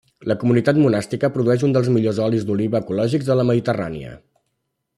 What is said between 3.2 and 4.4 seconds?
de la Mediterrània.